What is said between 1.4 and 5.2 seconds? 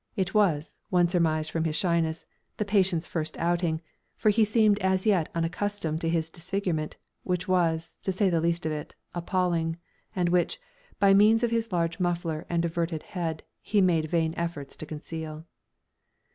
from his shyness, the patient's first outing, for he seemed as